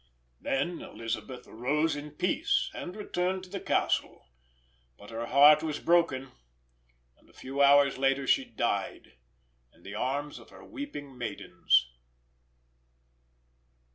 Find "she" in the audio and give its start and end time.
8.25-8.43